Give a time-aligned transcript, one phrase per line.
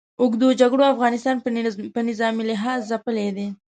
[0.21, 1.35] اوږدو جګړو افغانستان
[1.95, 3.47] په نظامي لحاظ ځپلی دی.